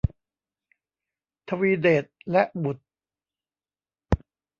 [1.49, 2.83] ทวีเดชและบุตร